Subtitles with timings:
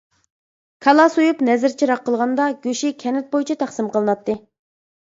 [0.85, 4.43] كالا سويۇپ، نەزىر-چىراغ قىلغاندا، گۆشى كەنت بويىچە تەقسىم قىلىناتتى.